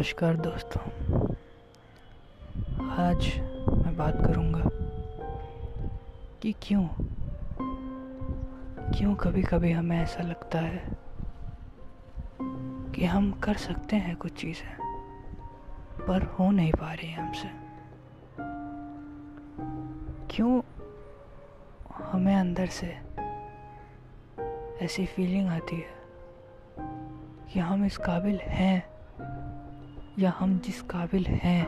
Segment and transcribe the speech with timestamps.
[0.00, 0.82] नमस्कार दोस्तों।
[2.90, 3.40] आज
[3.84, 4.64] मैं बात करूँगा
[6.42, 6.88] कि क्यों?
[8.92, 10.88] क्यों कभी कभी हमें ऐसा लगता है
[12.94, 14.78] कि हम कर सकते हैं कुछ चीज़ें,
[16.08, 17.48] पर हो नहीं पा रही है हमसे?
[20.30, 20.62] क्यों
[21.94, 22.98] हमें अंदर से
[24.84, 25.94] ऐसी फीलिंग आती है
[27.52, 28.89] कि हम इस काबिल हैं?
[30.20, 31.66] या हम जिस काबिल हैं,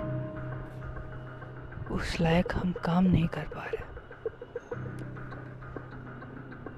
[1.91, 3.85] उस लायक हम काम नहीं कर पा रहे।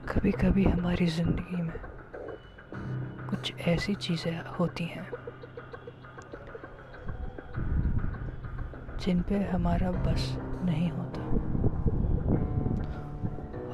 [0.08, 1.78] कभी कभी हमारी ज़िंदगी में
[3.30, 5.06] कुछ ऐसी चीज़ें होती हैं,
[9.00, 10.32] जिन पे हमारा बस
[10.64, 11.22] नहीं होता।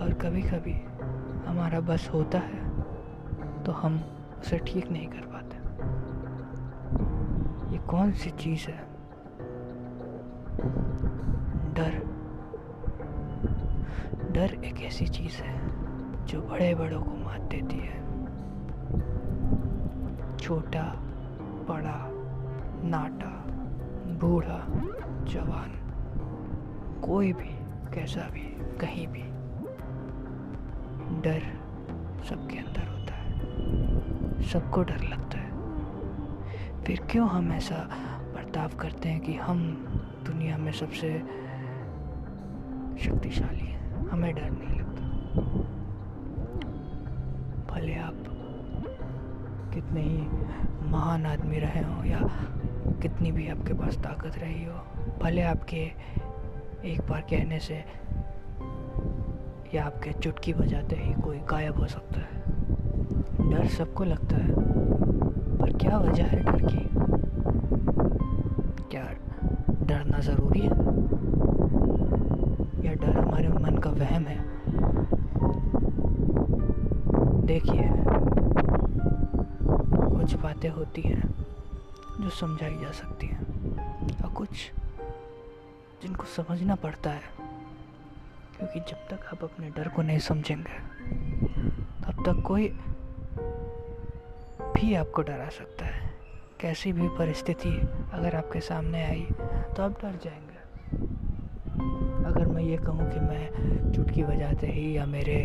[0.01, 0.79] और कभी कभी
[1.49, 4.03] हमारा बस होता है तो हम
[4.41, 5.69] उसे ठीक नहीं कर पाते।
[7.89, 8.87] कौन सी चीज़ है?
[11.75, 12.11] डर।
[14.31, 15.61] डर एक ऐसी चीज़ है
[16.27, 18.01] जो बड़े बड़ों को मात देती है।
[20.37, 20.83] छोटा,
[21.69, 22.09] बड़ा,
[22.89, 23.45] नाटा,
[24.15, 24.67] बूढ़ा,
[25.25, 25.77] जवान,
[27.05, 27.51] कोई भी,
[27.95, 29.23] कैसा भी, कहीं भी।
[31.21, 31.43] डर
[32.25, 33.41] सबके अंदर होता है।
[34.43, 35.40] सबको डर लगता है।
[36.87, 37.89] फिर क्यों हम ऐसा
[38.35, 39.59] बर्ताव करते हैं कि हम
[40.27, 41.19] दुनिया में सबसे
[43.01, 44.09] शक्तिशाली हैं?
[44.09, 45.07] हमें डर नहीं लगता।
[47.75, 48.15] भले आप
[49.75, 50.19] कितने ही
[50.91, 52.21] महान आदमी रहे हों या
[53.03, 54.75] कितनी भी आपके पास ताकत रही हो,
[55.23, 55.93] भले आपके
[56.85, 57.85] एक बार कहने से
[59.75, 62.43] या आपके चुटकी बजाते ही कोई गायब हो सकता है।
[63.51, 64.81] डर सबको लगता है।
[65.61, 66.89] पर क्या वजह है डर की
[68.91, 69.11] क्या
[69.83, 70.71] डरना ज़रूरी है?
[72.87, 74.51] या डर हमारे मन का वहम है?
[77.47, 77.83] देखिए,
[80.19, 81.35] कुछ बातें होती हैं
[82.21, 83.41] जो समझाई जा सकती हैं,
[84.23, 84.73] और कुछ
[86.03, 87.21] जिनको समझना पड़ता है।
[88.59, 91.01] क्योंकि जब तक आप अपने डर को नहीं समझेंगे,
[92.07, 92.81] तब तक कोई
[94.81, 96.09] भी आपको डरा सकता है।
[96.61, 97.71] कैसी भी परिस्थिति
[98.13, 99.27] अगर आपके सामने आई
[99.77, 100.59] तो आप डर जाएँगे।
[102.25, 105.45] अगर मैं ये कहूँ कि मैं चुटकी बजाते ही या मेरे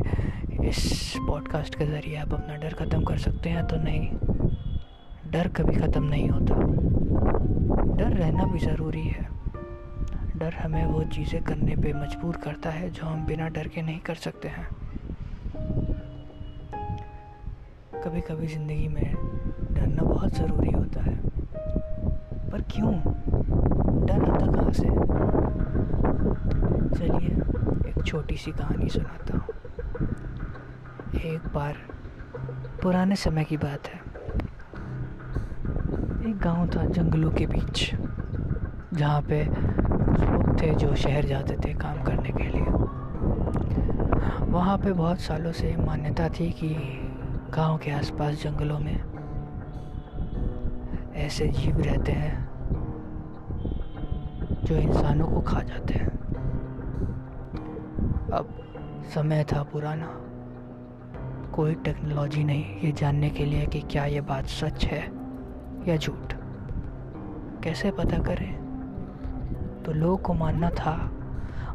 [0.64, 4.10] इस पॉडकास्ट के ज़रिए आप अपना डर ख़त्म कर सकते हैं तो नहीं।
[5.32, 6.56] डर कभी ख़त्म नहीं होता।
[7.96, 9.28] डर रहना भी ज़रूरी है।
[10.38, 14.00] डर हमें वो चीज़ें करने पे मजबूर करता है जो हम बिना डर के नहीं
[14.00, 14.68] कर सकते हैं।
[18.04, 19.25] कभी कभी ज़िंदगी में
[19.86, 21.16] डरना बहुत ज़रूरी होता है।
[22.50, 22.94] पर क्यों?
[24.06, 24.88] डर आता कहाँ से?
[27.00, 27.30] चलिए,
[27.90, 29.46] एक छोटी सी कहानी सुनाता हूँ।
[31.22, 31.76] एक बार,
[32.84, 34.00] पुराने समय की बात है।
[36.30, 37.92] एक गाँव था जंगलों के बीच,
[38.94, 42.66] जहाँ पे कुछ लोग थे जो शहर जाते थे काम करने के लिए।
[44.46, 46.70] वहाँ पे बहुत सालों से मान्यता थी कि
[47.54, 49.15] गाँव के आसपास जंगलों में
[51.16, 52.34] ऐसे जीव रहते हैं
[54.64, 56.10] जो इंसानों को खा जाते हैं।
[58.34, 58.54] अब
[59.14, 60.08] समय था पुराना।
[61.54, 65.02] कोई टेक्नोलॉजी नहीं, ये जानने के लिए कि क्या ये बात सच है
[65.88, 66.34] या झूठ।
[67.64, 68.54] कैसे पता करें?
[69.86, 70.96] तो लोग को मानना था।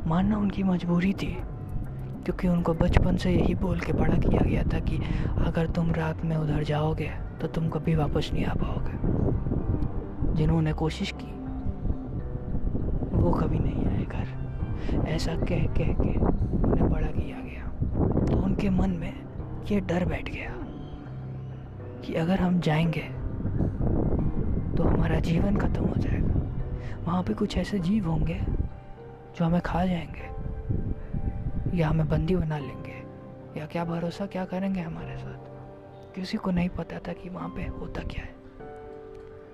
[0.07, 1.33] मानना उनकी मजबूरी थी,
[2.25, 4.97] क्योंकि उनको बचपन से यही बोल के बड़ा किया गया था कि
[5.47, 8.99] अगर तुम रात में उधर जाओगे तो तुम कभी वापस नहीं आ पाओगे।
[10.35, 11.33] जिन्होंने कोशिश की,
[13.17, 16.19] वो कभी नहीं आए घर। ऐसा कह कह के
[16.67, 17.65] उन्हें बड़ा किया गया।
[18.27, 19.13] तो उनके मन में
[19.73, 20.55] ये डर बैठ गया
[22.03, 23.09] कि अगर हम जाएँगे
[24.77, 26.41] तो हमारा जीवन खत्म हो जाएगा।
[27.05, 28.41] वहाँ पे कुछ ऐसे जीव होंगे
[29.37, 30.31] जो हमें खा जाएँगे,
[31.77, 32.99] या हमें बंदी बना लेंगे,
[33.61, 36.15] या क्या भरोसा क्या करेंगे हमारे साथ?
[36.15, 38.40] किसी को नहीं पता था कि वहाँ पे होता क्या है।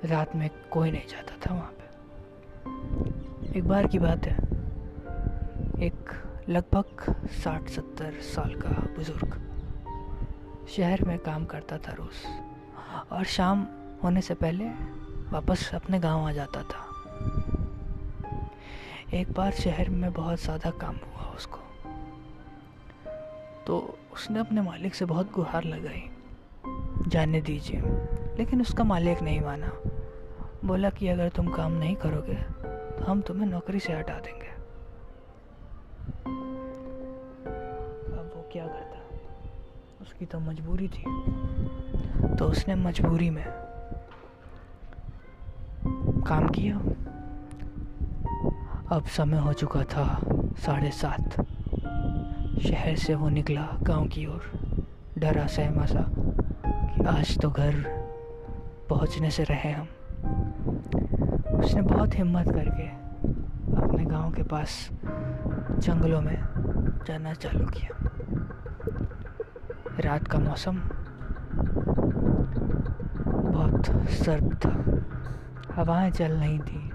[0.05, 4.37] रात में कोई नहीं जाता था वहाँ पे। एक बार की बात है।
[5.87, 6.11] एक
[6.49, 9.41] लगभग साठ सत्तर साल का बुज़ुर्ग
[10.69, 12.27] शहर में काम करता था रोज़
[13.15, 13.67] और शाम
[14.05, 14.65] होने से पहले
[15.33, 16.85] वापस अपने गाँव आ जाता था।
[19.15, 21.59] एक बार शहर में बहुत ज़्यादा काम हुआ उसको।
[23.67, 26.11] तो उसने अपने मालिक से बहुत गुहार लगाई।
[27.09, 27.81] जाने दीजिए।
[28.39, 29.71] लेकिन उसका मालिक नहीं माना।
[30.65, 34.49] बोला कि अगर तुम काम नहीं करोगे तो हम तुम्हें नौकरी से हटा देंगे।
[38.17, 39.01] अब वो क्या करता?
[40.03, 41.05] उसकी तो मजबूरी थी।
[42.37, 43.45] तो उसने मजबूरी में
[46.29, 46.77] काम किया।
[48.97, 50.21] अब समय हो चुका था
[50.59, 51.37] साढ़े सात।
[52.63, 54.51] शहर से वो निकला गाँव की ओर।
[55.19, 56.05] डरा सहमा सा
[56.67, 58.06] कि आज तो घर
[58.91, 59.87] पहुँचने से रहे हम।
[61.59, 62.89] उसने बहुत हिम्मत करके
[63.77, 64.91] अपने गाँव के पास
[65.79, 66.39] जंगलों में
[67.07, 68.11] जाना चालू किया।
[70.01, 70.77] रात का मौसम
[73.53, 74.75] बहुत सर्द था।
[75.75, 76.91] हवाएँ चल रही थी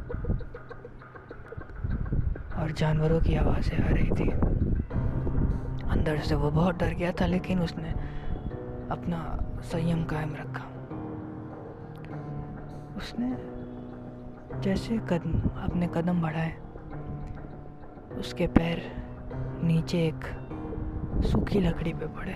[2.60, 4.30] और जानवरों की आवाज़ें आ रही थी।
[5.90, 7.92] अंदर से वो बहुत डर गया था, लेकिन उसने
[8.92, 10.66] अपना संयम कायम रखा।
[12.98, 13.30] उसने
[14.62, 16.54] जैसे कदम, अपने कदम बढ़ाए।
[18.20, 18.82] उसके पैर
[19.64, 20.26] नीचे एक
[21.24, 22.36] सूखी लकड़ी पे पड़े,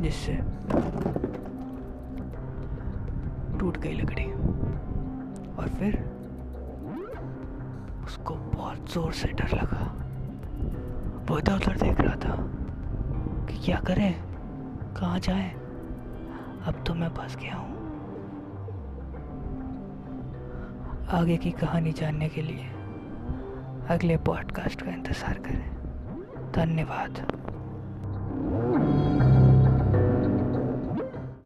[0.00, 0.34] जिससे
[3.58, 4.24] टूट गई लकड़ी।
[5.54, 5.98] और फिर
[8.04, 9.84] उसको बहुत ज़ोर से डर लगा।
[11.28, 12.36] वो इधर उधर देख रहा था
[13.46, 14.14] कि क्या करें,
[14.96, 15.50] कहाँ जाए?
[16.66, 17.72] अब तो मैं फंस गया हूँ।
[21.10, 22.64] आगे की कहानी जानने के लिए
[23.88, 27.20] अगले पॉडकास्ट का इंतज़ार करें। धन्यवाद।